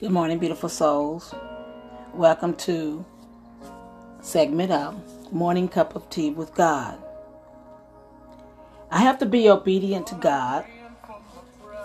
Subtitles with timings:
[0.00, 1.34] Good morning, beautiful souls.
[2.14, 3.04] Welcome to
[4.22, 4.98] segment of
[5.30, 6.96] Morning Cup of Tea with God.
[8.90, 10.64] I have to be obedient to God,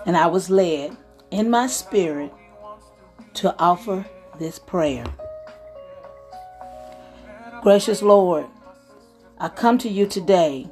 [0.05, 0.95] and I was led
[1.29, 2.31] in my spirit
[3.33, 4.05] to offer
[4.39, 5.03] this prayer.
[7.61, 8.45] Gracious Lord,
[9.39, 10.69] I come to you today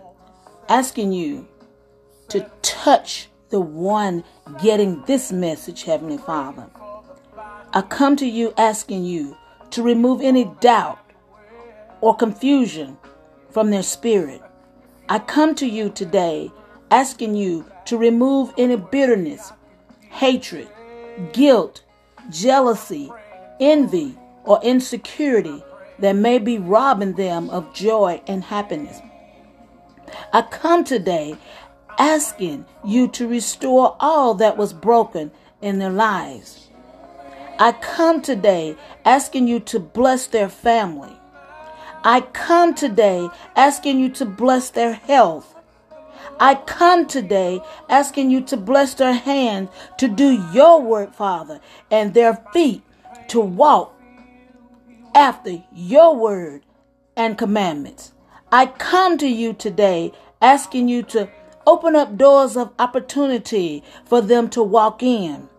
[0.69, 1.45] asking you
[2.29, 4.23] to touch the one
[4.61, 6.69] getting this message, Heavenly Father.
[7.75, 9.35] I come to you asking you
[9.71, 10.99] to remove any doubt
[12.01, 12.99] or confusion
[13.49, 14.43] from their spirit.
[15.09, 16.51] I come to you today
[16.91, 19.53] asking you to remove any bitterness,
[20.11, 20.69] hatred,
[21.31, 21.81] guilt,
[22.29, 23.11] jealousy,
[23.59, 25.63] envy, or insecurity
[25.97, 28.99] that may be robbing them of joy and happiness.
[30.31, 31.37] I come today
[31.97, 36.69] asking you to restore all that was broken in their lives.
[37.59, 38.75] I come today
[39.05, 41.15] asking you to bless their family.
[42.03, 45.55] I come today asking you to bless their health.
[46.39, 52.13] I come today asking you to bless their hands to do your work, Father, and
[52.13, 52.81] their feet
[53.27, 53.95] to walk
[55.13, 56.63] after your word
[57.15, 58.13] and commandments.
[58.51, 61.29] I come to you today asking you to
[61.67, 65.49] open up doors of opportunity for them to walk in.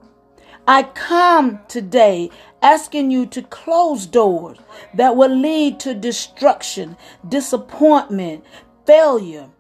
[0.67, 2.31] I come today
[2.63, 4.59] asking you to close doors
[4.95, 6.97] that will lead to destruction,
[7.29, 8.45] disappointment,
[8.87, 9.51] failure.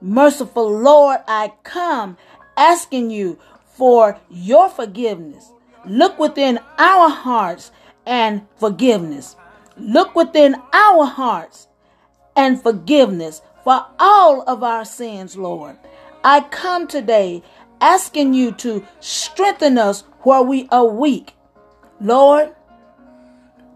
[0.00, 2.16] Merciful Lord, I come
[2.56, 3.40] asking you
[3.74, 5.50] for your forgiveness.
[5.84, 7.72] Look within our hearts
[8.06, 9.34] and forgiveness.
[9.76, 11.66] Look within our hearts
[12.36, 15.76] and forgiveness for all of our sins, Lord.
[16.22, 17.42] I come today
[17.80, 21.34] asking you to strengthen us where we are weak.
[22.00, 22.52] Lord,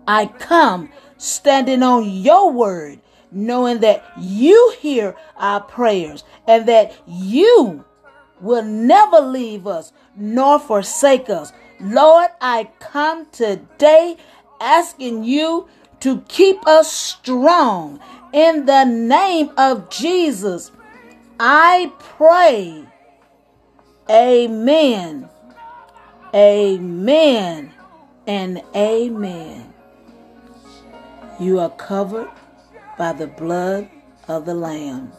[0.09, 2.99] I come standing on your word,
[3.31, 7.85] knowing that you hear our prayers and that you
[8.41, 11.53] will never leave us nor forsake us.
[11.79, 14.17] Lord, I come today
[14.61, 15.69] asking you
[16.01, 18.01] to keep us strong
[18.33, 20.73] in the name of Jesus.
[21.39, 22.87] I pray
[24.11, 25.29] Amen.
[26.33, 27.73] Amen
[28.25, 29.75] and amen.
[31.41, 32.31] You are covered
[32.97, 33.91] by the blood
[34.29, 35.13] of the Lamb.